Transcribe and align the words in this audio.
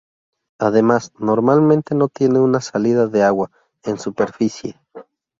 Además, 0.59 1.11
normalmente 1.19 1.93
no 1.93 2.07
tiene 2.07 2.39
una 2.39 2.59
salida 2.59 3.05
de 3.05 3.21
agua 3.21 3.51
en 3.83 3.99
superficie. 3.99 4.81